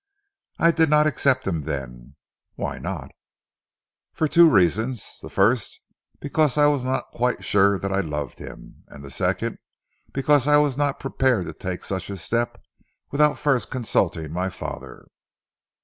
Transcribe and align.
"I 0.57 0.71
did 0.71 0.89
not 0.89 1.05
accept 1.05 1.45
him 1.45 1.61
then." 1.61 2.15
"Why 2.55 2.79
not?" 2.79 3.11
"For 4.13 4.27
two 4.27 4.49
reasons; 4.49 5.19
the 5.21 5.29
first 5.29 5.79
because 6.19 6.57
I 6.57 6.65
was 6.65 6.83
not 6.83 7.03
quite 7.11 7.45
sure 7.45 7.77
that 7.77 7.91
I 7.93 7.99
loved 8.01 8.39
him, 8.39 8.83
and 8.87 9.05
the 9.05 9.11
second 9.11 9.59
because 10.11 10.47
I 10.47 10.57
was 10.57 10.75
not 10.75 10.99
prepared 10.99 11.45
to 11.45 11.53
take 11.53 11.83
such 11.83 12.09
a 12.09 12.17
step 12.17 12.59
without 13.11 13.37
first 13.37 13.69
consulting 13.69 14.31
my 14.33 14.49
father." 14.49 15.05